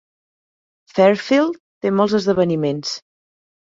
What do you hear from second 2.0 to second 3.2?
molts esdeveniments.